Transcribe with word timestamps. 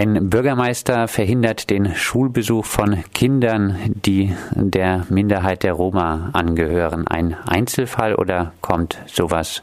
Ein 0.00 0.30
Bürgermeister 0.30 1.08
verhindert 1.08 1.68
den 1.68 1.94
Schulbesuch 1.94 2.64
von 2.64 3.04
Kindern, 3.12 3.76
die 3.92 4.34
der 4.54 5.04
Minderheit 5.10 5.62
der 5.62 5.74
Roma 5.74 6.30
angehören. 6.32 7.06
Ein 7.06 7.36
Einzelfall 7.46 8.14
oder 8.14 8.54
kommt 8.62 8.98
sowas 9.04 9.62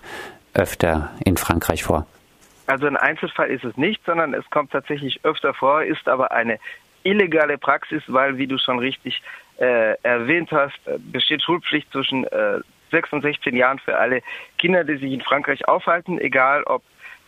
öfter 0.54 1.10
in 1.26 1.38
Frankreich 1.38 1.84
vor? 1.84 2.06
Also 2.68 2.86
ein 2.86 2.98
Einzelfall 2.98 3.50
ist 3.50 3.64
es 3.64 3.76
nicht, 3.78 4.00
sondern 4.06 4.36
es 4.36 4.48
kommt 4.52 4.70
tatsächlich 4.70 5.22
öfter 5.24 5.56
vor, 5.56 5.82
ist 5.82 6.08
aber 6.08 6.32
eine 6.32 6.60
illegale 7.02 7.58
Praxis, 7.58 8.04
weil, 8.06 8.38
wie 8.38 8.46
du 8.46 8.60
schon 8.60 8.78
richtig 8.78 9.24
äh, 9.58 10.00
erwähnt 10.04 10.52
hast, 10.52 10.78
äh, 10.86 11.00
besteht 11.00 11.42
Schulpflicht 11.42 11.92
zwischen 11.92 12.26
äh, 12.26 12.60
6 12.92 13.12
und 13.14 13.22
16 13.24 13.56
Jahren 13.56 13.80
für 13.80 13.98
alle 13.98 14.22
Kinder, 14.60 14.84
die 14.84 14.98
sich 14.98 15.12
in 15.12 15.22
Frankreich 15.22 15.68
aufhalten, 15.68 16.20
egal 16.20 16.62
ob 16.66 16.84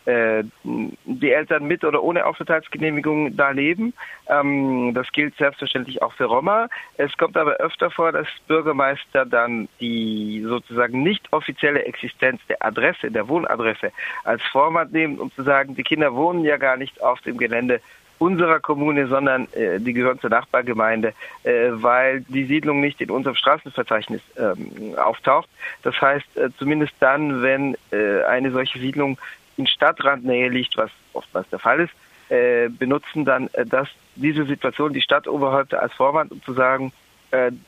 die 0.06 1.32
Eltern 1.32 1.66
mit 1.66 1.84
oder 1.84 2.02
ohne 2.02 2.26
Aufenthaltsgenehmigung 2.26 3.36
da 3.36 3.52
leben. 3.52 3.94
Ähm, 4.28 4.94
das 4.94 5.12
gilt 5.12 5.36
selbstverständlich 5.38 6.02
auch 6.02 6.14
für 6.14 6.26
Roma. 6.26 6.68
Es 6.98 7.16
kommt 7.18 7.38
aber 7.38 7.54
öfter 7.58 7.92
vor, 7.92 8.12
dass 8.12 8.28
Bürgermeister 8.48 9.26
dann 9.26 9.68
die 9.80 10.44
sozusagen 10.48 11.04
nicht 11.04 11.32
offizielle 11.32 11.84
Existenz 11.84 12.42
der 12.48 12.66
Adresse, 12.66 13.12
der 13.12 13.28
Wohnadresse 13.28 13.92
als 14.24 14.42
Vorwand 14.44 14.94
nehmen, 14.94 15.20
um 15.20 15.32
zu 15.32 15.44
sagen, 15.44 15.76
die 15.76 15.84
Kinder 15.84 16.14
wohnen 16.16 16.44
ja 16.44 16.58
gar 16.58 16.78
nicht 16.78 17.02
auf 17.02 17.22
dem 17.22 17.38
Gelände 17.38 17.82
unserer 18.20 18.60
Kommune, 18.60 19.08
sondern 19.08 19.48
äh, 19.54 19.80
die 19.80 19.94
gehören 19.94 20.20
zur 20.20 20.30
Nachbargemeinde, 20.30 21.14
äh, 21.44 21.70
weil 21.72 22.22
die 22.22 22.46
Siedlung 22.46 22.82
nicht 22.82 23.02
in 23.02 23.10
unserem 23.10 23.36
Straßenverzeichnis 23.36 24.22
ähm, 24.38 24.96
auftaucht. 24.98 25.50
Das 25.84 26.00
heißt, 26.00 26.38
äh, 26.38 26.50
zumindest 26.58 26.94
dann, 27.00 27.42
wenn 27.42 27.76
äh, 27.92 28.24
eine 28.24 28.52
solche 28.52 28.78
Siedlung 28.78 29.18
in 29.60 29.68
Stadtrandnähe 29.68 30.48
liegt, 30.48 30.78
was 30.78 30.90
oftmals 31.12 31.50
der 31.50 31.60
Fall 31.60 31.82
ist, 31.82 31.94
äh, 32.30 32.70
benutzen 32.70 33.26
dann 33.26 33.50
äh, 33.54 33.66
das, 33.66 33.90
diese 34.16 34.46
Situation 34.46 34.94
die 34.94 35.02
Stadtoberhäupter 35.02 35.82
als 35.82 35.94
Vorwand, 35.94 36.32
um 36.32 36.42
zu 36.44 36.54
sagen, 36.54 36.94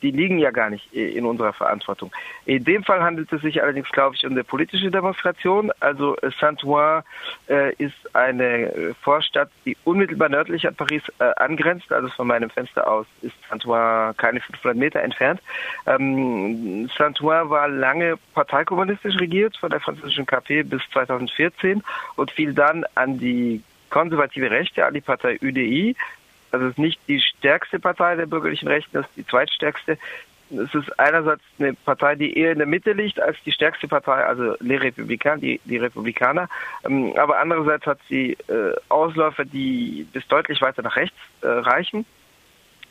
die 0.02 0.12
liegen 0.12 0.40
ja 0.40 0.52
gar 0.52 0.70
nicht 0.70 0.92
in 0.94 1.26
unserer 1.26 1.54
Verantwortung. 1.54 2.12
In 2.45 2.64
dem 2.64 2.84
Fall 2.84 3.02
handelt 3.02 3.31
es 3.31 3.42
sich 3.42 3.62
allerdings, 3.62 3.90
glaube 3.90 4.16
ich, 4.16 4.26
um 4.26 4.31
eine 4.31 4.44
politische 4.44 4.90
Demonstration. 4.90 5.72
Also 5.80 6.16
äh, 6.18 6.31
Saint-Ouen 6.40 7.03
äh, 7.50 7.73
ist 7.76 8.16
eine 8.16 8.95
Vorstadt, 9.02 9.50
die 9.66 9.78
unmittelbar 9.84 10.30
nördlich 10.30 10.68
an 10.68 10.76
Paris 10.76 11.03
äh, 11.20 11.26
angrenzt. 11.38 11.92
Also 11.92 12.09
von 12.09 12.28
meinem 12.28 12.50
Fenster 12.50 12.88
aus 12.88 13.06
ist 13.22 13.36
Saint-Ouen 13.50 14.16
keine 14.18 14.42
500 14.42 14.78
Meter 14.78 15.02
entfernt. 15.02 15.42
Ähm, 15.86 16.90
Saint-Ouen 16.98 17.50
war 17.50 17.68
lange 17.68 18.18
parteikommunistisch 18.34 19.18
regiert 19.20 19.56
von 19.58 19.70
der 19.70 19.80
französischen 19.80 20.25
KP 20.25 20.64
bis 20.64 20.81
2014 20.92 21.84
und 22.16 22.31
fiel 22.31 22.53
dann 22.53 22.86
an 22.96 23.20
die 23.20 23.64
konservative 23.90 24.50
Rechte, 24.50 24.86
an 24.86 24.94
die 24.94 25.02
Partei 25.02 25.38
UDI 25.42 25.96
also 26.52 26.66
es 26.66 26.72
ist 26.72 26.80
nicht 26.80 27.00
die 27.08 27.20
stärkste 27.22 27.80
Partei 27.80 28.16
der 28.16 28.26
bürgerlichen 28.26 28.68
Rechten, 28.68 28.92
das 28.94 29.06
ist 29.08 29.18
die 29.18 29.28
zweitstärkste. 29.28 29.98
Es 30.52 30.76
ist 30.76 31.00
einerseits 31.00 31.44
eine 31.60 31.74
Partei, 31.74 32.16
die 32.16 32.38
eher 32.38 32.52
in 32.52 32.58
der 32.58 32.68
Mitte 32.68 32.92
liegt 32.92 33.22
als 33.22 33.38
die 33.46 33.54
stärkste 33.54 33.88
Partei, 33.88 34.26
also 34.26 34.56
Les 34.60 34.82
Républicains, 34.82 35.40
die, 35.40 35.62
die 35.64 35.78
Republikaner. 35.78 36.50
Ähm, 36.84 37.14
aber 37.16 37.40
andererseits 37.40 37.86
hat 37.86 38.00
sie 38.10 38.34
äh, 38.48 38.74
Ausläufer, 38.90 39.46
die 39.46 40.06
bis 40.12 40.28
deutlich 40.28 40.62
weiter 40.62 40.82
nach 40.82 40.98
rechts 40.98 41.18
äh, 41.42 41.48
reichen. 41.48 42.06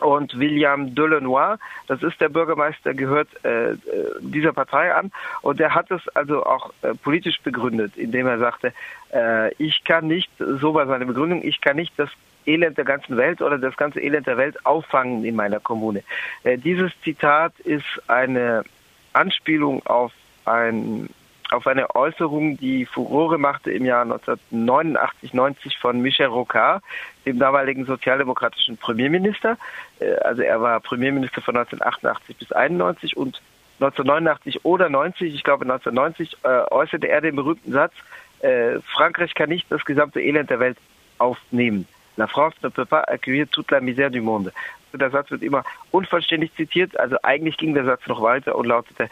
Und 0.01 0.39
William 0.39 0.95
Delenoy, 0.95 1.57
das 1.87 2.03
ist 2.03 2.21
der 2.21 2.31
Bürgermeister, 2.31 2.95
gehört 2.95 3.29
äh, 3.45 3.77
dieser 4.21 4.55
Partei 4.55 4.95
an. 4.95 5.13
Und 5.43 5.61
er 5.61 5.75
hat 5.75 5.91
es 5.91 6.09
also 6.17 6.45
auch 6.45 6.73
äh, 6.83 6.95
politisch 6.95 7.41
begründet, 7.43 7.97
indem 7.97 8.27
er 8.27 8.39
sagte, 8.39 8.73
äh, 9.13 9.53
ich 9.55 9.85
kann 9.85 10.07
nicht, 10.07 10.31
so 10.39 10.73
war 10.73 10.87
seine 10.87 11.05
Begründung, 11.05 11.43
ich 11.45 11.61
kann 11.61 11.77
nicht 11.77 11.93
das 11.99 12.09
Elend 12.47 12.79
der 12.79 12.85
ganzen 12.85 13.17
Welt 13.17 13.43
oder 13.43 13.59
das 13.59 13.77
ganze 13.77 14.01
Elend 14.01 14.27
der 14.27 14.37
Welt 14.37 14.65
auffangen 14.65 15.25
in 15.25 15.37
meiner 15.37 15.61
Kommune. 15.61 16.03
Äh, 16.45 16.59
dieses 16.59 16.93
Zitat 17.03 17.59
ist 17.61 17.85
eine 18.09 18.65
Anspielung 19.13 19.85
auf 19.87 20.13
ein 20.45 21.09
auf 21.51 21.67
eine 21.67 21.95
Äußerung, 21.97 22.57
die 22.59 22.87
Furore 22.87 23.37
machte 23.37 23.73
im 23.73 23.85
Jahr 23.85 24.03
1989, 24.03 25.35
90 25.35 25.79
von 25.79 26.01
Michel 26.01 26.27
Rocard, 26.27 26.83
dem 27.27 27.41
damaligen 27.41 27.87
sozialdemokratischen 27.87 28.77
Premierminister. 28.77 29.59
Äh, 29.99 30.15
also 30.19 30.43
er 30.43 30.61
war 30.61 30.81
Premierminister 30.81 31.41
von 31.41 31.57
1988 31.57 32.37
bis 32.37 32.53
91 32.53 33.17
und 33.17 33.43
1989 33.81 34.65
oder 34.65 34.89
90, 34.89 35.35
ich 35.35 35.43
glaube 35.43 35.65
1990, 35.65 36.37
äh, 36.45 36.49
äußerte 36.71 37.09
er 37.09 37.21
den 37.21 37.35
berühmten 37.35 37.73
Satz, 37.73 37.95
äh, 38.41 38.79
Frankreich 38.95 39.35
kann 39.35 39.49
nicht 39.49 39.71
das 39.71 39.85
gesamte 39.85 40.21
Elend 40.21 40.51
der 40.51 40.61
Welt 40.61 40.79
aufnehmen. 41.19 41.87
La 42.21 42.27
France 42.27 42.53
ne 42.63 42.69
peut 42.69 42.85
pas 42.85 43.03
accueillir 43.09 43.49
toute 43.49 43.71
la 43.71 43.81
misère 43.81 44.11
du 44.11 44.21
monde. 44.21 44.53
Der 44.93 45.11
Satz 45.11 45.31
wird 45.31 45.43
immer 45.43 45.65
unvollständig 45.91 46.55
zitiert, 46.55 46.95
also 47.01 47.17
eigentlich 47.23 47.57
ging 47.57 47.73
der 47.73 47.87
Satz 47.87 48.07
noch 48.07 48.21
weiter 48.21 48.57
und 48.57 48.67
lautete, 48.67 49.09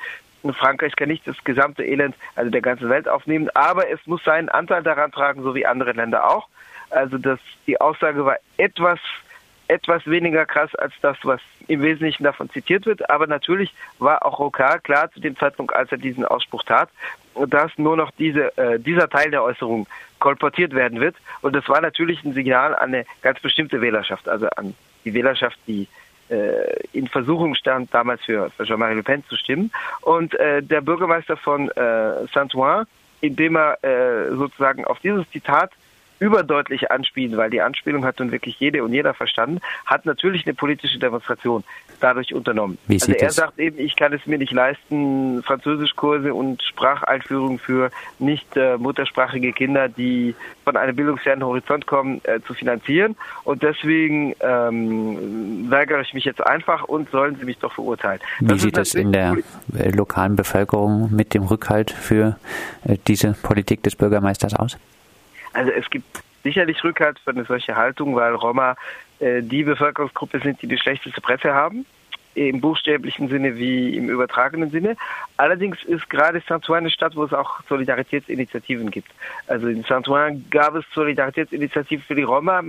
Frankreich 0.52 0.94
kann 0.94 1.08
nicht 1.08 1.26
das 1.26 1.42
gesamte 1.42 1.84
Elend, 1.84 2.14
also 2.36 2.50
der 2.50 2.60
ganzen 2.60 2.90
Welt 2.90 3.08
aufnehmen, 3.08 3.48
aber 3.54 3.88
es 3.88 3.98
muss 4.06 4.22
seinen 4.24 4.50
Anteil 4.50 4.82
daran 4.82 5.10
tragen, 5.10 5.42
so 5.42 5.54
wie 5.54 5.64
andere 5.64 5.92
Länder 5.92 6.28
auch. 6.28 6.48
Also 6.90 7.16
das, 7.16 7.38
die 7.66 7.80
Aussage 7.80 8.26
war 8.26 8.36
etwas, 8.58 8.98
etwas 9.68 10.06
weniger 10.06 10.46
krass 10.46 10.74
als 10.74 10.92
das, 11.02 11.16
was 11.22 11.40
im 11.66 11.82
Wesentlichen 11.82 12.24
davon 12.24 12.50
zitiert 12.50 12.86
wird. 12.86 13.08
Aber 13.10 13.26
natürlich 13.26 13.72
war 13.98 14.24
auch 14.24 14.38
Rocard 14.38 14.84
klar 14.84 15.10
zu 15.12 15.20
dem 15.20 15.36
Zeitpunkt, 15.36 15.74
als 15.74 15.92
er 15.92 15.98
diesen 15.98 16.24
Ausspruch 16.24 16.64
tat, 16.64 16.88
dass 17.46 17.76
nur 17.76 17.96
noch 17.96 18.10
diese, 18.12 18.56
äh, 18.56 18.80
dieser 18.80 19.08
Teil 19.08 19.30
der 19.30 19.44
Äußerung 19.44 19.86
kolportiert 20.18 20.74
werden 20.74 21.00
wird. 21.00 21.16
Und 21.42 21.54
das 21.54 21.68
war 21.68 21.80
natürlich 21.80 22.24
ein 22.24 22.32
Signal 22.32 22.74
an 22.74 22.94
eine 22.94 23.04
ganz 23.22 23.40
bestimmte 23.40 23.80
Wählerschaft, 23.80 24.28
also 24.28 24.48
an 24.56 24.74
die 25.04 25.14
Wählerschaft, 25.14 25.58
die 25.66 25.86
äh, 26.30 26.82
in 26.92 27.06
Versuchung 27.06 27.54
stand, 27.54 27.92
damals 27.94 28.22
für, 28.24 28.50
Jean-Marie 28.62 28.96
Le 28.96 29.02
Pen 29.02 29.24
zu 29.28 29.36
stimmen. 29.36 29.70
Und 30.00 30.34
äh, 30.34 30.62
der 30.62 30.80
Bürgermeister 30.80 31.36
von 31.36 31.70
äh, 31.70 32.26
Saint-Ouen, 32.32 32.86
indem 33.20 33.56
er 33.56 33.82
äh, 33.82 34.34
sozusagen 34.34 34.84
auf 34.84 34.98
dieses 35.00 35.28
Zitat 35.30 35.72
überdeutlich 36.18 36.90
anspielen, 36.90 37.36
weil 37.36 37.50
die 37.50 37.60
Anspielung 37.60 38.04
hat 38.04 38.18
nun 38.18 38.32
wirklich 38.32 38.58
jede 38.58 38.82
und 38.84 38.92
jeder 38.92 39.14
verstanden, 39.14 39.60
hat 39.86 40.06
natürlich 40.06 40.46
eine 40.46 40.54
politische 40.54 40.98
Demonstration 40.98 41.64
dadurch 42.00 42.34
unternommen. 42.34 42.78
Wie 42.86 42.94
also 42.94 43.12
er 43.12 43.26
das? 43.26 43.36
sagt 43.36 43.58
eben, 43.58 43.78
ich 43.78 43.96
kann 43.96 44.12
es 44.12 44.26
mir 44.26 44.38
nicht 44.38 44.52
leisten, 44.52 45.42
Französischkurse 45.42 46.32
und 46.34 46.62
Spracheinführung 46.62 47.58
für 47.58 47.90
nicht 48.18 48.56
äh, 48.56 48.76
muttersprachige 48.76 49.52
Kinder, 49.52 49.88
die 49.88 50.34
von 50.64 50.76
einem 50.76 50.94
bildungsfernen 50.94 51.44
Horizont 51.44 51.86
kommen, 51.86 52.20
äh, 52.24 52.40
zu 52.46 52.54
finanzieren. 52.54 53.16
Und 53.44 53.62
deswegen 53.62 54.34
ähm, 54.40 55.70
weigere 55.70 56.00
ich 56.02 56.14
mich 56.14 56.24
jetzt 56.24 56.44
einfach 56.44 56.84
und 56.84 57.10
sollen 57.10 57.36
sie 57.36 57.44
mich 57.44 57.58
doch 57.58 57.72
verurteilen. 57.72 58.20
Wie 58.40 58.46
das 58.46 58.62
sieht 58.62 58.78
es 58.78 58.94
in 58.94 59.12
der 59.12 59.36
äh, 59.76 59.90
lokalen 59.90 60.36
Bevölkerung 60.36 61.14
mit 61.14 61.34
dem 61.34 61.42
Rückhalt 61.44 61.90
für 61.90 62.38
äh, 62.84 62.96
diese 63.06 63.32
Politik 63.32 63.82
des 63.82 63.96
Bürgermeisters 63.96 64.54
aus? 64.54 64.78
Also 65.52 65.70
es 65.72 65.88
gibt 65.90 66.22
sicherlich 66.42 66.82
Rückhalt 66.84 67.18
für 67.18 67.30
eine 67.30 67.44
solche 67.44 67.76
Haltung, 67.76 68.14
weil 68.14 68.34
Roma 68.34 68.76
äh, 69.18 69.42
die 69.42 69.64
Bevölkerungsgruppe 69.64 70.40
sind, 70.40 70.62
die 70.62 70.66
die 70.66 70.78
schlechteste 70.78 71.20
Presse 71.20 71.52
haben 71.52 71.84
im 72.38 72.60
buchstäblichen 72.60 73.28
Sinne 73.28 73.56
wie 73.56 73.96
im 73.96 74.08
übertragenen 74.08 74.70
Sinne. 74.70 74.96
Allerdings 75.36 75.82
ist 75.84 76.08
gerade 76.10 76.42
Saint-Ouen 76.46 76.78
eine 76.78 76.90
Stadt, 76.90 77.16
wo 77.16 77.24
es 77.24 77.32
auch 77.32 77.60
Solidaritätsinitiativen 77.68 78.90
gibt. 78.90 79.10
Also 79.46 79.68
in 79.68 79.82
Saint-Ouen 79.84 80.44
gab 80.50 80.74
es 80.74 80.84
Solidaritätsinitiativen 80.94 82.04
für 82.04 82.14
die 82.14 82.22
Roma, 82.22 82.62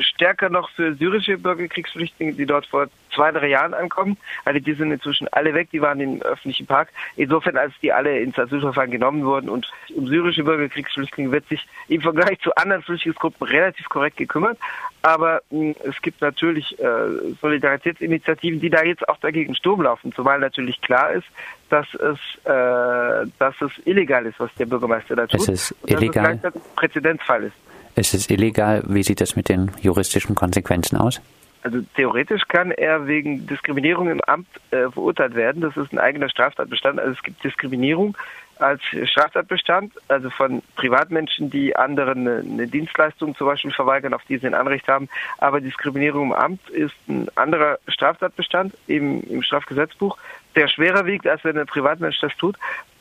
stärker 0.00 0.48
noch 0.48 0.70
für 0.70 0.94
syrische 0.94 1.38
Bürgerkriegsflüchtlinge, 1.38 2.32
die 2.32 2.46
dort 2.46 2.66
vor 2.66 2.88
zwei, 3.14 3.30
drei 3.30 3.48
Jahren 3.48 3.74
ankommen. 3.74 4.16
Also 4.44 4.60
die 4.60 4.72
sind 4.74 4.90
inzwischen 4.92 5.28
alle 5.28 5.54
weg, 5.54 5.68
die 5.72 5.80
waren 5.80 6.00
im 6.00 6.22
öffentlichen 6.22 6.66
Park. 6.66 6.88
Insofern, 7.16 7.56
als 7.56 7.72
die 7.80 7.92
alle 7.92 8.18
ins 8.18 8.38
Asylverfahren 8.38 8.90
genommen 8.90 9.24
wurden 9.24 9.48
und 9.48 9.70
um 9.94 10.06
syrische 10.08 10.44
Bürgerkriegsflüchtlinge 10.44 11.32
wird 11.32 11.48
sich 11.48 11.66
im 11.88 12.00
Vergleich 12.00 12.40
zu 12.40 12.54
anderen 12.56 12.82
Flüchtlingsgruppen 12.82 13.46
relativ 13.46 13.88
korrekt 13.88 14.16
gekümmert. 14.16 14.58
Aber 15.02 15.42
mh, 15.50 15.74
es 15.84 16.00
gibt 16.02 16.20
natürlich 16.22 16.78
äh, 16.78 17.34
Solidaritätsinitiativen, 17.40 18.60
die 18.60 18.70
da 18.70 18.82
jetzt 18.84 19.08
auch 19.08 19.18
dagegen 19.18 19.54
Sturm 19.54 19.82
laufen, 19.82 20.12
zumal 20.12 20.38
natürlich 20.38 20.80
klar 20.80 21.12
ist, 21.12 21.26
dass 21.70 21.86
es, 21.94 22.18
äh, 22.44 23.28
dass 23.38 23.54
es 23.60 23.70
illegal 23.84 24.26
ist, 24.26 24.38
was 24.38 24.54
der 24.54 24.66
Bürgermeister 24.66 25.16
da 25.16 25.26
tut. 25.26 25.40
Es 25.40 25.48
ist 25.48 25.74
illegal. 25.86 26.38
Dass 26.38 26.54
es 26.54 26.60
ein 26.60 26.74
Präzedenzfall 26.76 27.44
ist. 27.44 27.56
Es 27.96 28.14
ist 28.14 28.30
illegal. 28.30 28.82
Wie 28.86 29.02
sieht 29.02 29.20
das 29.20 29.36
mit 29.36 29.48
den 29.48 29.70
juristischen 29.80 30.34
Konsequenzen 30.34 30.96
aus? 30.96 31.20
Also 31.62 31.80
theoretisch 31.96 32.42
kann 32.48 32.72
er 32.72 33.06
wegen 33.06 33.46
Diskriminierung 33.46 34.10
im 34.10 34.20
Amt 34.22 34.46
äh, 34.70 34.90
verurteilt 34.90 35.34
werden. 35.34 35.62
Das 35.62 35.76
ist 35.76 35.92
ein 35.92 35.98
eigener 35.98 36.28
Straftatbestand. 36.28 37.00
Also 37.00 37.12
es 37.12 37.22
gibt 37.22 37.42
Diskriminierung 37.42 38.16
als 38.64 38.80
Straftatbestand, 39.10 39.92
also 40.08 40.30
von 40.30 40.62
Privatmenschen, 40.76 41.50
die 41.50 41.76
anderen 41.76 42.26
eine 42.26 42.66
Dienstleistung 42.66 43.36
zum 43.36 43.46
Beispiel 43.46 43.72
verweigern, 43.72 44.14
auf 44.14 44.24
die 44.24 44.38
sie 44.38 44.46
ein 44.46 44.54
Anrecht 44.54 44.88
haben. 44.88 45.08
Aber 45.38 45.60
Diskriminierung 45.60 46.28
im 46.28 46.32
Amt 46.32 46.70
ist 46.70 46.94
ein 47.06 47.28
anderer 47.34 47.78
Straftatbestand 47.88 48.74
im, 48.86 49.22
im 49.24 49.42
Strafgesetzbuch, 49.42 50.16
der 50.56 50.68
schwerer 50.68 51.04
wiegt, 51.04 51.26
als 51.26 51.44
wenn 51.44 51.58
ein 51.58 51.66
Privatmensch 51.66 52.18
das 52.20 52.34
tut. 52.36 52.56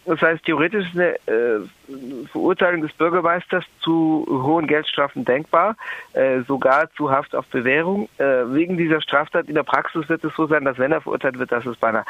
Das 0.05 0.21
heißt, 0.21 0.43
theoretisch 0.43 0.85
ist 0.85 0.99
eine 0.99 1.15
äh, 1.27 2.27
Verurteilung 2.29 2.81
des 2.81 2.91
Bürgermeisters 2.91 3.63
zu 3.79 4.27
hohen 4.29 4.67
Geldstrafen 4.67 5.23
denkbar, 5.23 5.77
äh, 6.11 6.41
sogar 6.41 6.91
zu 6.97 7.09
Haft 7.09 7.33
auf 7.33 7.45
Bewährung. 7.47 8.09
Äh, 8.17 8.23
wegen 8.47 8.75
dieser 8.75 8.99
Straftat 8.99 9.47
in 9.47 9.55
der 9.55 9.63
Praxis 9.63 10.09
wird 10.09 10.25
es 10.25 10.35
so 10.35 10.45
sein, 10.47 10.65
dass 10.65 10.77
wenn 10.77 10.91
er 10.91 10.99
verurteilt 10.99 11.39
wird, 11.39 11.53
dass 11.53 11.65
es 11.65 11.77
bei 11.77 11.87
einer 11.87 12.05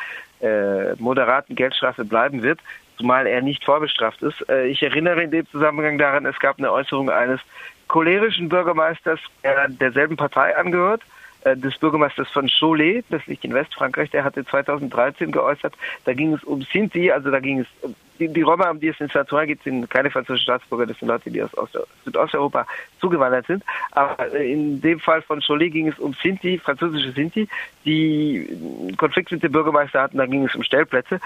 moderaten 0.97 1.55
Geldstrafe 1.55 2.03
bleiben 2.03 2.43
wird, 2.43 2.59
zumal 3.03 3.27
er 3.27 3.41
nicht 3.41 3.65
vorbestraft 3.65 4.21
ist. 4.21 4.47
Äh, 4.47 4.67
ich 4.67 4.81
erinnere 4.81 5.23
in 5.23 5.31
dem 5.31 5.45
Zusammenhang 5.49 5.97
daran, 5.97 6.25
es 6.25 6.39
gab 6.39 6.57
eine 6.57 6.71
Äußerung 6.71 7.09
eines 7.09 7.41
cholerischen 7.89 8.47
Bürgermeisters, 8.47 9.19
der 9.43 9.67
derselben 9.67 10.15
Partei 10.15 10.55
angehört, 10.55 11.01
äh, 11.43 11.57
des 11.57 11.77
Bürgermeisters 11.77 12.29
von 12.29 12.47
Cholet, 12.47 13.03
das 13.09 13.25
liegt 13.27 13.43
in 13.43 13.53
Westfrankreich, 13.53 14.09
der 14.11 14.23
hatte 14.23 14.45
2013 14.45 15.33
geäußert, 15.33 15.73
da 16.05 16.13
ging 16.13 16.33
es 16.33 16.45
um 16.45 16.61
Sinti, 16.61 17.11
also 17.11 17.29
da 17.29 17.41
ging 17.41 17.59
es, 17.59 17.67
die, 18.19 18.29
die 18.29 18.41
Roma, 18.41 18.69
um 18.69 18.79
die 18.79 18.87
es 18.87 19.01
in 19.01 19.09
Saint-Ouen 19.09 19.47
geht, 19.47 19.61
sind 19.63 19.89
keine 19.89 20.09
französischen 20.09 20.45
Staatsbürger, 20.45 20.85
das 20.85 20.97
sind 20.97 21.09
Leute, 21.09 21.29
die 21.29 21.43
aus 21.43 21.51
Südosteuropa 22.05 22.65
zugewandert 23.01 23.47
sind, 23.47 23.65
aber 23.91 24.33
in 24.33 24.79
dem 24.79 25.01
Fall 25.01 25.21
von 25.23 25.41
Cholet 25.41 25.73
ging 25.73 25.89
es 25.89 25.99
um 25.99 26.13
Sinti, 26.23 26.57
französische 26.57 27.11
Sinti, 27.11 27.49
die 27.83 28.47
Konflikt 28.95 29.29
mit 29.33 29.43
dem 29.43 29.51
Bürgermeister 29.51 30.03
hatten, 30.03 30.19
da 30.19 30.25
ging 30.25 30.45
es 30.45 30.55
um 30.55 30.63
Stellplätze 30.63 31.19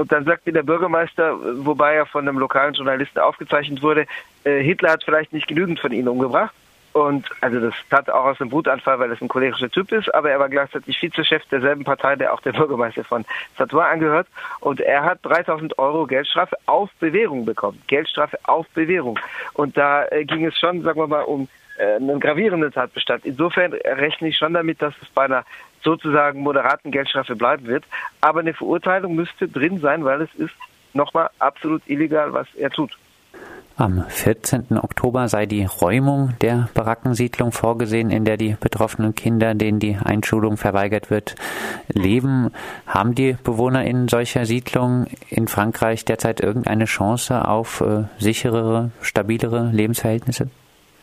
und 0.00 0.10
dann 0.10 0.24
sagt 0.24 0.46
mir 0.46 0.52
der 0.54 0.62
Bürgermeister, 0.62 1.36
wobei 1.62 1.94
er 1.94 2.06
von 2.06 2.26
einem 2.26 2.38
lokalen 2.38 2.72
Journalisten 2.72 3.18
aufgezeichnet 3.18 3.82
wurde, 3.82 4.06
äh, 4.44 4.62
Hitler 4.62 4.92
hat 4.92 5.04
vielleicht 5.04 5.34
nicht 5.34 5.46
genügend 5.46 5.78
von 5.78 5.92
ihnen 5.92 6.08
umgebracht. 6.08 6.54
Und 6.94 7.28
also 7.42 7.60
das 7.60 7.74
tat 7.90 8.08
auch 8.08 8.24
aus 8.24 8.40
einem 8.40 8.50
Wutanfall, 8.50 8.98
weil 8.98 9.12
es 9.12 9.20
ein 9.20 9.28
cholerischer 9.28 9.70
Typ 9.70 9.92
ist, 9.92 10.12
aber 10.14 10.30
er 10.30 10.40
war 10.40 10.48
gleichzeitig 10.48 11.00
Vizechef 11.02 11.44
derselben 11.50 11.84
Partei, 11.84 12.16
der 12.16 12.32
auch 12.32 12.40
der 12.40 12.52
Bürgermeister 12.52 13.04
von 13.04 13.26
Satois 13.58 13.84
angehört. 13.84 14.26
Und 14.60 14.80
er 14.80 15.04
hat 15.04 15.18
3000 15.22 15.78
Euro 15.78 16.06
Geldstrafe 16.06 16.56
auf 16.64 16.88
Bewährung 16.98 17.44
bekommen. 17.44 17.82
Geldstrafe 17.86 18.38
auf 18.44 18.66
Bewährung. 18.70 19.18
Und 19.52 19.76
da 19.76 20.06
äh, 20.06 20.24
ging 20.24 20.46
es 20.46 20.56
schon, 20.58 20.80
sagen 20.80 20.98
wir 20.98 21.08
mal, 21.08 21.24
um 21.24 21.46
äh, 21.76 21.96
einen 21.96 22.20
gravierenden 22.20 22.72
Tatbestand. 22.72 23.26
Insofern 23.26 23.74
rechne 23.74 24.28
ich 24.28 24.38
schon 24.38 24.54
damit, 24.54 24.80
dass 24.80 24.94
es 25.02 25.08
bei 25.10 25.26
einer 25.26 25.44
sozusagen 25.82 26.40
moderaten 26.40 26.90
Geldstrafe 26.90 27.36
bleiben 27.36 27.66
wird. 27.66 27.84
Aber 28.20 28.40
eine 28.40 28.54
Verurteilung 28.54 29.14
müsste 29.14 29.48
drin 29.48 29.78
sein, 29.78 30.04
weil 30.04 30.22
es 30.22 30.34
ist 30.34 30.54
nochmal 30.92 31.30
absolut 31.38 31.82
illegal, 31.86 32.32
was 32.32 32.46
er 32.56 32.70
tut. 32.70 32.96
Am 33.80 34.04
14. 34.08 34.76
Oktober 34.76 35.28
sei 35.28 35.46
die 35.46 35.64
Räumung 35.64 36.34
der 36.42 36.68
Barackensiedlung 36.74 37.50
vorgesehen, 37.50 38.10
in 38.10 38.26
der 38.26 38.36
die 38.36 38.54
betroffenen 38.60 39.14
Kinder, 39.14 39.54
denen 39.54 39.78
die 39.78 39.96
Einschulung 39.96 40.58
verweigert 40.58 41.10
wird, 41.10 41.34
leben. 41.88 42.50
Haben 42.86 43.14
die 43.14 43.38
Bewohner 43.42 43.86
in 43.86 44.06
solcher 44.08 44.44
Siedlung 44.44 45.06
in 45.30 45.48
Frankreich 45.48 46.04
derzeit 46.04 46.42
irgendeine 46.42 46.84
Chance 46.84 47.48
auf 47.48 47.80
äh, 47.80 48.04
sicherere, 48.18 48.90
stabilere 49.00 49.70
Lebensverhältnisse? 49.72 50.50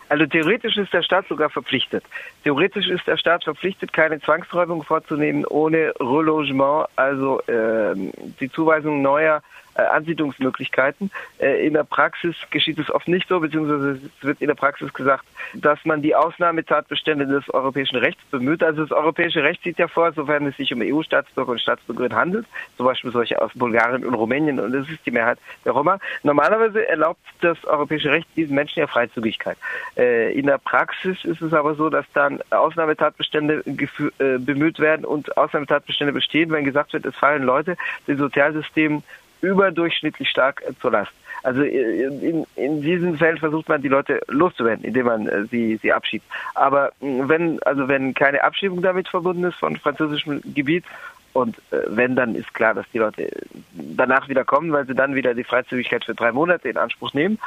Also 0.08 0.26
theoretisch 0.26 0.76
ist 0.76 0.92
der 0.92 1.02
Staat 1.02 1.28
sogar 1.28 1.50
verpflichtet. 1.50 2.04
Theoretisch 2.42 2.88
ist 2.88 3.06
der 3.06 3.16
Staat 3.16 3.44
verpflichtet, 3.44 3.92
keine 3.92 4.20
Zwangsräumung 4.20 4.82
vorzunehmen 4.82 5.44
ohne 5.44 5.92
Relogement, 6.00 6.86
also 6.96 7.40
äh, 7.42 7.94
die 8.40 8.50
Zuweisung 8.50 9.02
neuer 9.02 9.42
äh, 9.78 9.82
Ansiedlungsmöglichkeiten. 9.82 11.10
Äh, 11.38 11.64
in 11.66 11.74
der 11.74 11.84
Praxis 11.84 12.34
geschieht 12.50 12.78
es 12.78 12.90
oft 12.90 13.06
nicht 13.06 13.28
so, 13.28 13.38
beziehungsweise 13.38 14.00
es 14.04 14.24
wird 14.24 14.40
in 14.40 14.48
der 14.48 14.56
Praxis 14.56 14.92
gesagt, 14.92 15.24
dass 15.54 15.78
man 15.84 16.02
die 16.02 16.16
Ausnahmetatbestände 16.16 17.26
des 17.26 17.48
europäischen 17.54 17.96
Rechts 17.96 18.20
bemüht. 18.30 18.62
Also 18.62 18.82
das 18.82 18.90
europäische 18.90 19.42
Recht 19.42 19.62
sieht 19.62 19.78
ja 19.78 19.86
vor, 19.86 20.12
sofern 20.12 20.46
es 20.46 20.56
sich 20.56 20.74
um 20.74 20.80
EU-Staatsbürger 20.82 21.52
und 21.52 21.60
Staatsbürgerinnen 21.60 22.18
handelt, 22.18 22.46
zum 22.76 22.86
Beispiel 22.86 23.12
solche 23.12 23.40
aus 23.40 23.52
Bulgarien 23.54 24.04
und 24.04 24.14
Rumänien, 24.14 24.58
und 24.58 24.72
das 24.72 24.88
ist 24.88 25.06
die 25.06 25.12
Mehrheit 25.12 25.38
der 25.64 25.72
Roma. 25.72 25.98
Normalerweise 26.24 26.86
erlaubt 26.88 27.20
das 27.40 27.64
europäische 27.64 28.10
Recht 28.10 28.26
diesen 28.36 28.56
Menschen 28.56 28.80
ja 28.80 28.88
Freizügigkeit. 28.88 29.56
Äh, 29.96 30.32
in 30.32 30.46
der 30.46 30.58
Praxis 30.58 31.24
ist 31.24 31.40
es 31.40 31.52
aber 31.52 31.76
so, 31.76 31.88
dass 31.88 32.06
dann 32.14 32.40
Ausnahmetatbestände 32.50 33.62
bemüht 34.38 34.80
werden 34.80 35.04
und 35.04 35.36
Ausnahmetatbestände 35.36 36.12
bestehen, 36.12 36.50
wenn 36.50 36.64
gesagt 36.64 36.92
wird, 36.92 37.06
es 37.06 37.14
fallen 37.14 37.44
Leute 37.44 37.76
den 38.08 38.18
Sozialsystemen 38.18 39.04
überdurchschnittlich 39.40 40.28
stark 40.28 40.62
äh, 40.66 40.72
zur 40.80 40.92
Last. 40.92 41.12
Also 41.42 41.62
äh, 41.62 42.04
in, 42.04 42.46
in 42.56 42.82
diesen 42.82 43.16
Fällen 43.16 43.38
versucht 43.38 43.68
man 43.68 43.82
die 43.82 43.88
Leute 43.88 44.20
loszuwerden, 44.28 44.84
indem 44.84 45.06
man 45.06 45.26
äh, 45.28 45.44
sie 45.44 45.76
sie 45.76 45.92
abschiebt. 45.92 46.24
Aber 46.54 46.92
wenn 47.00 47.62
also 47.62 47.88
wenn 47.88 48.14
keine 48.14 48.42
Abschiebung 48.42 48.82
damit 48.82 49.08
verbunden 49.08 49.44
ist 49.44 49.56
von 49.56 49.76
französischem 49.76 50.42
Gebiet 50.54 50.84
und 51.34 51.56
wenn 51.70 52.16
dann 52.16 52.34
ist 52.34 52.52
klar, 52.54 52.74
dass 52.74 52.86
die 52.92 52.98
Leute 52.98 53.30
danach 53.72 54.28
wieder 54.28 54.44
kommen, 54.44 54.72
weil 54.72 54.86
sie 54.86 54.94
dann 54.94 55.14
wieder 55.14 55.34
die 55.34 55.44
Freizügigkeit 55.44 56.04
für 56.04 56.14
drei 56.14 56.32
Monate 56.32 56.68
in 56.68 56.76
Anspruch 56.76 57.12
nehmen, 57.12 57.38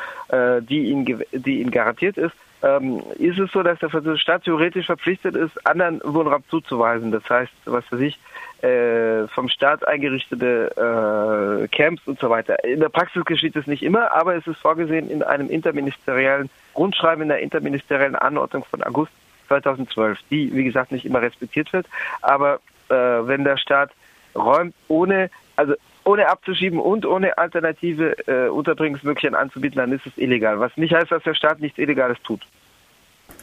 die 0.62 0.86
ihnen 0.86 1.24
die 1.34 1.60
ihnen 1.60 1.72
garantiert 1.72 2.16
ist. 2.16 2.36
Ähm, 2.64 3.02
ist 3.18 3.40
es 3.40 3.52
so, 3.52 3.64
dass 3.64 3.80
der 3.80 3.90
französische 3.90 4.22
Staat 4.22 4.44
theoretisch 4.44 4.86
verpflichtet 4.86 5.36
ist, 5.36 5.66
anderen 5.66 6.00
Wohnraum 6.04 6.44
zuzuweisen. 6.50 7.12
Das 7.12 7.28
heißt, 7.28 7.52
was 7.66 7.86
für 7.86 7.98
sich 7.98 8.20
äh, 8.62 9.28
vom 9.30 9.50
Staat 9.50 9.88
eingerichtete 9.88 11.64
äh, 11.64 11.68
Camps 11.70 12.04
und 12.06 12.20
so 12.20 12.30
weiter. 12.30 12.64
In 12.64 12.80
der 12.80 12.90
Praxis 12.90 13.26
geschieht 13.26 13.56
es 13.56 13.66
nicht 13.66 13.82
immer, 13.82 14.12
aber 14.12 14.36
es 14.36 14.46
ist 14.46 14.60
vorgesehen 14.60 15.10
in 15.10 15.24
einem 15.24 15.50
interministeriellen 15.50 16.50
Grundschreiben, 16.76 17.24
in 17.24 17.30
der 17.30 17.40
interministeriellen 17.40 18.16
Anordnung 18.16 18.64
von 18.66 18.84
August 18.84 19.12
2012, 19.48 20.20
die, 20.30 20.54
wie 20.54 20.64
gesagt, 20.64 20.92
nicht 20.92 21.06
immer 21.06 21.22
respektiert 21.22 21.74
wird. 21.74 21.88
Aber 22.22 22.60
äh, 22.90 22.94
wenn 22.94 23.44
der 23.44 23.58
Staat 23.58 23.92
räumt, 24.36 24.76
ohne, 24.88 25.32
also 25.56 25.74
ohne 26.04 26.28
abzuschieben 26.28 26.80
und 26.80 27.06
ohne 27.06 27.38
alternative 27.38 28.16
äh, 28.28 28.50
Unterbringungsmöglichkeiten 28.50 29.36
anzubieten, 29.36 29.78
dann 29.78 29.92
ist 29.92 30.06
es 30.06 30.18
illegal. 30.18 30.60
Was 30.60 30.76
nicht 30.78 30.94
heißt, 30.94 31.12
dass 31.12 31.24
der 31.24 31.36
Staat 31.36 31.60
nichts 31.60 31.78
Illegales 31.78 32.18
tut. 32.24 32.42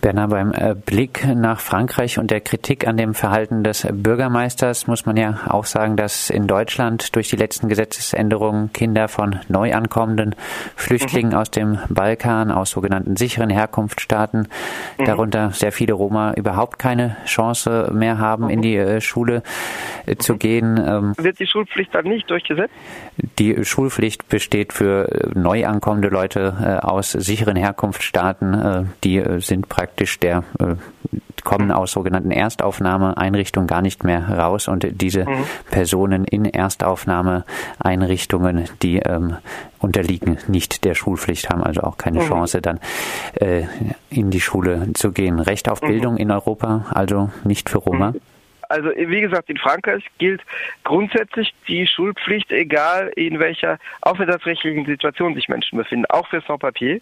Berner, 0.01 0.29
beim 0.29 0.53
äh, 0.53 0.75
Blick 0.75 1.27
nach 1.27 1.61
Frankreich 1.61 2.19
und 2.19 2.31
der 2.31 2.41
Kritik 2.41 2.87
an 2.87 2.97
dem 2.97 3.15
Verhalten 3.15 3.65
des 3.65 3.87
Bürgermeisters 3.91 4.87
muss 4.87 5.07
man 5.07 5.17
ja 5.17 5.41
auch 5.49 5.65
sagen, 5.65 5.97
dass 5.97 6.31
in 6.31 6.47
Deutschland 6.47 7.17
durch 7.17 7.29
die 7.29 7.37
letzten 7.37 7.69
Gesetzesänderungen 7.69 8.73
Kinder 8.73 9.09
von 9.09 9.41
neu 9.49 9.75
ankommenden 9.75 10.37
Flüchtlingen 10.77 11.33
mhm. 11.33 11.39
aus 11.39 11.51
dem 11.51 11.79
Balkan, 11.89 12.51
aus 12.51 12.71
sogenannten 12.71 13.17
sicheren 13.17 13.51
Herkunftsstaaten, 13.51 14.49
mhm. 14.99 15.05
darunter 15.05 15.51
sehr 15.51 15.73
viele 15.73 15.95
Roma, 15.95 16.33
überhaupt 16.35 16.79
keine 16.79 17.17
Chance 17.27 17.91
mehr 17.93 18.19
haben, 18.19 18.45
mhm. 18.45 18.51
in 18.51 18.63
die 18.63 18.77
äh, 18.77 19.01
Schule 19.01 19.43
äh, 20.07 20.17
zu 20.17 20.35
mhm. 20.35 20.39
gehen. 20.39 20.85
Ähm, 20.87 21.15
Wird 21.17 21.41
die 21.41 21.47
Schulpflicht 21.47 21.95
dann 21.95 22.05
nicht 22.05 22.31
durchgesetzt? 22.31 22.73
Die 23.39 23.65
Schulpflicht 23.65 24.29
besteht 24.29 24.73
für 24.73 25.31
neu 25.35 25.67
ankommende 25.67 26.09
Leute 26.09 26.81
aus 26.83 27.13
sicheren 27.13 27.57
Herkunftsstaaten. 27.57 28.89
Die 29.03 29.23
sind 29.39 29.69
praktisch 29.69 29.88
praktisch 29.89 30.21
der 30.21 30.45
äh, 30.61 30.77
kommen 31.43 31.73
aus 31.73 31.93
sogenannten 31.93 32.31
Erstaufnahmeeinrichtungen 32.31 33.67
gar 33.67 33.81
nicht 33.81 34.05
mehr 34.05 34.29
raus 34.29 34.69
und 34.69 34.87
diese 35.01 35.25
mhm. 35.25 35.45
Personen 35.71 36.27
in 36.27 36.45
Erstaufnahmeeinrichtungen, 36.45 38.69
die 38.83 38.99
ähm, 38.99 39.39
unterliegen 39.79 40.37
nicht 40.47 40.85
der 40.85 40.95
Schulpflicht, 40.95 41.49
haben 41.49 41.63
also 41.63 41.81
auch 41.83 41.97
keine 41.97 42.21
mhm. 42.21 42.29
Chance 42.29 42.61
dann 42.61 42.81
äh, 43.41 43.63
in 44.11 44.31
die 44.31 44.43
Schule 44.43 44.93
zu 44.93 45.13
gehen. 45.13 45.41
Recht 45.41 45.71
auf 45.71 45.81
mhm. 45.81 45.87
Bildung 45.87 46.19
in 46.19 46.31
Europa, 46.31 46.85
also 46.93 47.31
nicht 47.45 47.71
für 47.71 47.79
Roma. 47.79 48.11
Mhm. 48.11 48.21
Also 48.69 48.91
wie 48.95 49.23
gesagt, 49.23 49.49
in 49.49 49.57
Frankreich 49.57 50.05
gilt 50.19 50.43
grundsätzlich 50.85 51.55
die 51.67 51.87
Schulpflicht, 51.87 52.53
egal 52.53 53.11
in 53.17 53.41
welcher 53.41 53.79
aufenthaltsrechtlichen 54.03 54.85
Situation 54.85 55.35
sich 55.35 55.49
Menschen 55.49 55.79
befinden, 55.79 56.05
auch 56.11 56.29
für 56.29 56.43
Sans-Papier 56.43 57.01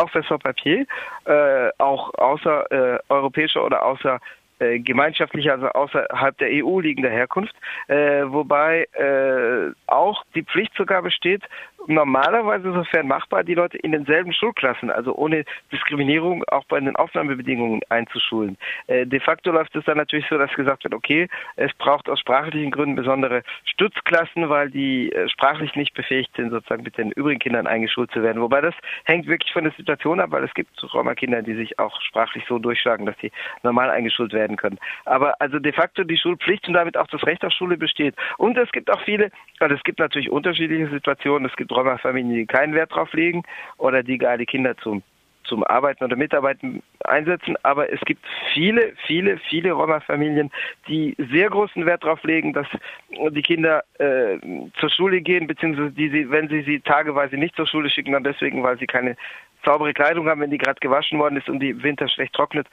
auch 0.00 0.10
für 0.10 0.22
Papier, 0.38 0.86
äh, 1.26 1.70
auch 1.78 2.12
außer 2.14 2.70
äh, 2.72 2.98
europäischer 3.08 3.64
oder 3.64 3.84
außer 3.84 4.20
äh, 4.60 4.78
gemeinschaftlicher, 4.78 5.52
also 5.52 5.68
außerhalb 5.68 6.36
der 6.38 6.48
EU 6.64 6.80
liegender 6.80 7.10
Herkunft, 7.10 7.54
äh, 7.88 8.22
wobei 8.26 8.86
äh, 8.92 9.72
auch 9.86 10.24
die 10.34 10.42
Pflicht 10.42 10.74
sogar 10.76 11.02
besteht, 11.02 11.42
normalerweise 11.86 12.72
sofern 12.72 13.08
machbar, 13.08 13.44
die 13.44 13.54
Leute 13.54 13.78
in 13.78 13.92
denselben 13.92 14.32
Schulklassen, 14.32 14.90
also 14.90 15.14
ohne 15.14 15.44
Diskriminierung 15.72 16.44
auch 16.48 16.64
bei 16.64 16.78
den 16.78 16.94
Aufnahmebedingungen 16.96 17.80
einzuschulen. 17.88 18.56
Äh, 18.86 19.06
de 19.06 19.20
facto 19.20 19.50
läuft 19.50 19.74
es 19.76 19.84
dann 19.84 19.96
natürlich 19.96 20.26
so, 20.28 20.38
dass 20.38 20.50
gesagt 20.52 20.84
wird, 20.84 20.94
okay, 20.94 21.28
es 21.56 21.72
braucht 21.74 22.08
aus 22.08 22.20
sprachlichen 22.20 22.70
Gründen 22.70 22.96
besondere 22.96 23.42
Stützklassen, 23.64 24.48
weil 24.48 24.70
die 24.70 25.12
äh, 25.12 25.28
sprachlich 25.28 25.74
nicht 25.74 25.94
befähigt 25.94 26.30
sind, 26.36 26.50
sozusagen 26.50 26.82
mit 26.82 26.98
den 26.98 27.12
übrigen 27.12 27.40
Kindern 27.40 27.66
eingeschult 27.66 28.10
zu 28.12 28.22
werden. 28.22 28.42
Wobei 28.42 28.60
das 28.60 28.74
hängt 29.04 29.26
wirklich 29.26 29.52
von 29.52 29.64
der 29.64 29.72
Situation 29.72 30.20
ab, 30.20 30.30
weil 30.30 30.44
es 30.44 30.54
gibt 30.54 30.70
Roma-Kinder, 30.92 31.42
die 31.42 31.54
sich 31.54 31.78
auch 31.78 32.00
sprachlich 32.02 32.44
so 32.48 32.58
durchschlagen, 32.58 33.06
dass 33.06 33.16
sie 33.20 33.32
normal 33.62 33.90
eingeschult 33.90 34.32
werden 34.32 34.49
können. 34.56 34.78
Aber 35.04 35.34
also 35.40 35.58
de 35.58 35.72
facto 35.72 36.04
die 36.04 36.16
Schulpflicht 36.16 36.66
und 36.68 36.74
damit 36.74 36.96
auch 36.96 37.06
das 37.08 37.24
Recht 37.26 37.44
auf 37.44 37.52
Schule 37.52 37.76
besteht. 37.76 38.14
Und 38.38 38.56
es 38.58 38.70
gibt 38.72 38.90
auch 38.90 39.00
viele, 39.02 39.30
also 39.58 39.74
es 39.74 39.82
gibt 39.82 39.98
natürlich 39.98 40.30
unterschiedliche 40.30 40.88
Situationen. 40.88 41.48
Es 41.48 41.56
gibt 41.56 41.72
Roma-Familien, 41.72 42.34
die 42.34 42.46
keinen 42.46 42.74
Wert 42.74 42.94
drauf 42.94 43.12
legen 43.12 43.42
oder 43.78 44.02
die 44.02 44.18
gar 44.18 44.38
die 44.38 44.46
Kinder 44.46 44.76
zum 44.78 45.02
zum 45.44 45.64
Arbeiten 45.64 46.04
oder 46.04 46.16
Mitarbeiten 46.16 46.82
einsetzen. 47.04 47.56
Aber 47.64 47.92
es 47.92 48.00
gibt 48.02 48.24
viele, 48.54 48.92
viele, 49.06 49.38
viele 49.38 49.72
Roma-Familien, 49.72 50.50
die 50.88 51.16
sehr 51.32 51.50
großen 51.50 51.84
Wert 51.86 52.04
darauf 52.04 52.22
legen, 52.22 52.52
dass 52.52 52.66
die 53.10 53.42
Kinder 53.42 53.82
äh, 53.98 54.38
zur 54.78 54.90
Schule 54.90 55.20
gehen, 55.20 55.46
beziehungsweise 55.46 55.90
die 55.90 56.08
sie, 56.08 56.30
wenn 56.30 56.48
sie 56.48 56.62
sie 56.62 56.80
tageweise 56.80 57.36
nicht 57.36 57.56
zur 57.56 57.66
Schule 57.66 57.90
schicken, 57.90 58.12
dann 58.12 58.24
deswegen, 58.24 58.62
weil 58.62 58.78
sie 58.78 58.86
keine 58.86 59.16
saubere 59.64 59.92
Kleidung 59.92 60.28
haben, 60.28 60.40
wenn 60.40 60.50
die 60.50 60.58
gerade 60.58 60.80
gewaschen 60.80 61.18
worden 61.18 61.36
ist 61.36 61.48
und 61.48 61.60
die 61.60 61.82
Winter 61.82 62.08
schlecht 62.08 62.34
trocknet. 62.34 62.66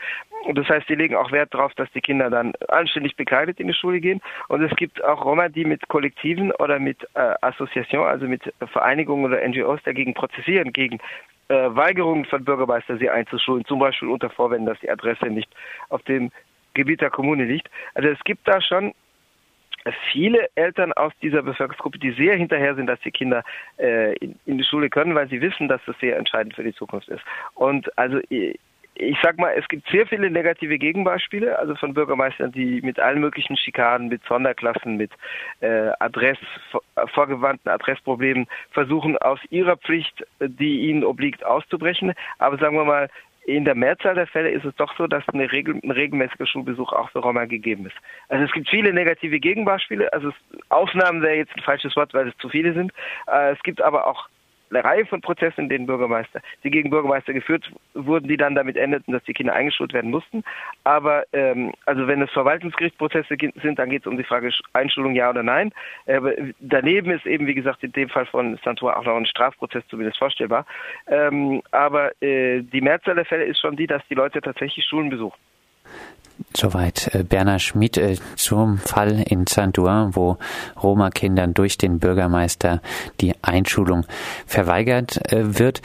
Und 0.45 0.57
das 0.57 0.67
heißt, 0.67 0.87
die 0.87 0.95
legen 0.95 1.15
auch 1.15 1.31
Wert 1.31 1.53
darauf, 1.53 1.73
dass 1.75 1.91
die 1.91 2.01
Kinder 2.01 2.29
dann 2.29 2.53
anständig 2.69 3.15
bekleidet 3.15 3.59
in 3.59 3.67
die 3.67 3.73
Schule 3.73 3.99
gehen. 3.99 4.21
Und 4.47 4.61
es 4.63 4.75
gibt 4.75 5.03
auch 5.03 5.25
Roma, 5.25 5.49
die 5.49 5.65
mit 5.65 5.87
Kollektiven 5.87 6.51
oder 6.53 6.79
mit 6.79 7.03
äh, 7.15 7.33
Association, 7.41 8.05
also 8.05 8.27
mit 8.27 8.53
Vereinigungen 8.71 9.25
oder 9.25 9.45
NGOs 9.47 9.81
dagegen 9.83 10.13
prozessieren, 10.13 10.71
gegen 10.73 10.99
äh, 11.49 11.75
Weigerungen 11.75 12.25
von 12.25 12.43
Bürgermeister, 12.43 12.97
sie 12.97 13.09
einzuschulen, 13.09 13.65
zum 13.65 13.79
Beispiel 13.79 14.09
unter 14.09 14.29
Vorwänden, 14.29 14.67
dass 14.67 14.79
die 14.79 14.89
Adresse 14.89 15.27
nicht 15.27 15.49
auf 15.89 16.01
dem 16.03 16.31
Gebiet 16.73 17.01
der 17.01 17.09
Kommune 17.09 17.45
liegt. 17.45 17.69
Also 17.95 18.09
es 18.09 18.19
gibt 18.23 18.47
da 18.47 18.61
schon 18.61 18.93
viele 20.11 20.49
Eltern 20.55 20.93
aus 20.93 21.13
dieser 21.21 21.41
Bevölkerungsgruppe, 21.41 21.99
die 21.99 22.11
sehr 22.11 22.35
hinterher 22.35 22.75
sind, 22.75 22.87
dass 22.87 22.99
die 23.01 23.11
Kinder 23.11 23.43
äh, 23.77 24.15
in, 24.17 24.35
in, 24.45 24.57
die 24.57 24.63
Schule 24.63 24.89
können, 24.89 25.15
weil 25.15 25.29
sie 25.29 25.41
wissen, 25.41 25.67
dass 25.67 25.81
das 25.85 25.95
sehr 25.99 26.17
entscheidend 26.17 26.55
für 26.55 26.63
die 26.63 26.73
Zukunft 26.73 27.09
ist. 27.09 27.23
Und 27.55 27.95
also 27.97 28.19
ich 28.99 29.17
sag 29.21 29.37
mal, 29.37 29.53
es 29.55 29.67
gibt 29.67 29.87
sehr 29.89 30.07
viele 30.07 30.29
negative 30.31 30.77
Gegenbeispiele, 30.77 31.57
also 31.59 31.75
von 31.75 31.93
Bürgermeistern, 31.93 32.51
die 32.51 32.81
mit 32.81 32.99
allen 32.99 33.19
möglichen 33.19 33.55
Schikanen, 33.55 34.07
mit 34.07 34.23
Sonderklassen, 34.27 34.97
mit 34.97 35.11
äh, 35.59 35.91
Adress, 35.99 36.37
vorgewandten 37.13 37.71
Adressproblemen 37.71 38.47
versuchen, 38.71 39.17
aus 39.17 39.39
ihrer 39.49 39.77
Pflicht, 39.77 40.25
die 40.39 40.89
ihnen 40.89 41.03
obliegt, 41.03 41.45
auszubrechen. 41.45 42.13
Aber 42.39 42.57
sagen 42.57 42.75
wir 42.75 42.85
mal, 42.85 43.09
in 43.47 43.63
der 43.63 43.75
Mehrzahl 43.75 44.15
der 44.15 44.27
Fälle 44.27 44.51
ist 44.51 44.65
es 44.65 44.75
doch 44.75 44.93
so, 44.97 45.07
dass 45.07 45.23
Regel, 45.33 45.79
ein 45.81 45.91
regelmäßiger 45.91 46.45
Schulbesuch 46.45 46.91
auch 46.91 47.09
für 47.11 47.19
Roma 47.19 47.45
gegeben 47.45 47.85
ist. 47.85 47.95
Also 48.27 48.43
es 48.43 48.51
gibt 48.51 48.67
viele 48.69 48.91
negative 48.91 49.39
Gegenbeispiele. 49.39 50.11
Also 50.11 50.31
Ausnahmen 50.67 51.21
wäre 51.21 51.37
jetzt 51.37 51.55
ein 51.55 51.63
falsches 51.63 51.95
Wort, 51.95 52.13
weil 52.13 52.27
es 52.27 52.37
zu 52.39 52.49
viele 52.49 52.73
sind. 52.73 52.91
Äh, 53.27 53.53
es 53.53 53.63
gibt 53.63 53.81
aber 53.81 54.05
auch 54.05 54.27
eine 54.69 54.83
Reihe 54.83 55.05
von 55.05 55.21
Prozessen, 55.21 55.61
in 55.61 55.69
denen 55.69 55.85
Bürgermeister, 55.85 56.41
die 56.63 56.71
gegen 56.71 56.89
Bürgermeister 56.89 57.33
geführt 57.33 57.71
wurden, 57.93 58.27
die 58.27 58.37
dann 58.37 58.55
damit 58.55 58.77
endeten, 58.77 59.13
dass 59.13 59.23
die 59.23 59.33
Kinder 59.33 59.53
eingeschult 59.53 59.93
werden 59.93 60.11
mussten. 60.11 60.43
Aber 60.83 61.25
ähm, 61.33 61.73
also 61.85 62.07
wenn 62.07 62.21
es 62.21 62.31
Verwaltungsgerichtsprozesse 62.31 63.35
sind, 63.61 63.79
dann 63.79 63.89
geht 63.89 64.01
es 64.01 64.07
um 64.07 64.17
die 64.17 64.23
Frage 64.23 64.51
Einschulung 64.73 65.15
ja 65.15 65.29
oder 65.29 65.43
nein. 65.43 65.71
Aber 66.07 66.33
daneben 66.59 67.11
ist 67.11 67.25
eben, 67.25 67.47
wie 67.47 67.55
gesagt, 67.55 67.83
in 67.83 67.91
dem 67.91 68.09
Fall 68.09 68.25
von 68.25 68.57
Santor 68.63 68.97
auch 68.97 69.05
noch 69.05 69.15
ein 69.15 69.25
Strafprozess 69.25 69.83
zumindest 69.89 70.17
vorstellbar. 70.17 70.65
Ähm, 71.07 71.61
aber 71.71 72.11
äh, 72.21 72.61
die 72.61 72.81
Mehrzahl 72.81 73.15
der 73.15 73.25
Fälle 73.25 73.45
ist 73.45 73.59
schon 73.59 73.75
die, 73.75 73.87
dass 73.87 74.01
die 74.09 74.15
Leute 74.15 74.41
tatsächlich 74.41 74.85
Schulen 74.85 75.09
besuchen. 75.09 75.37
Soweit 76.55 77.13
äh, 77.13 77.23
Bernhard 77.23 77.61
Schmidt 77.61 77.97
äh, 77.97 78.17
zum 78.35 78.77
Fall 78.77 79.23
in 79.27 79.45
Sandur, 79.47 80.09
wo 80.13 80.37
Roma-Kindern 80.81 81.53
durch 81.53 81.77
den 81.77 81.99
Bürgermeister 81.99 82.81
die 83.21 83.33
Einschulung 83.41 84.05
verweigert 84.45 85.31
äh, 85.31 85.59
wird. 85.59 85.81